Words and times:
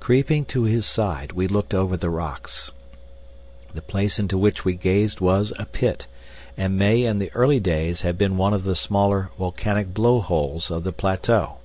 Creeping 0.00 0.44
to 0.46 0.64
his 0.64 0.84
side, 0.86 1.30
we 1.30 1.46
looked 1.46 1.72
over 1.72 1.96
the 1.96 2.10
rocks. 2.10 2.72
The 3.72 3.80
place 3.80 4.18
into 4.18 4.36
which 4.36 4.64
we 4.64 4.72
gazed 4.74 5.20
was 5.20 5.52
a 5.56 5.66
pit, 5.66 6.08
and 6.56 6.76
may, 6.76 7.04
in 7.04 7.20
the 7.20 7.30
early 7.30 7.60
days, 7.60 8.00
have 8.00 8.18
been 8.18 8.36
one 8.36 8.54
of 8.54 8.64
the 8.64 8.74
smaller 8.74 9.30
volcanic 9.38 9.94
blow 9.94 10.20
holes 10.20 10.68
of 10.68 10.82
the 10.82 10.90
plateau. 10.90 11.58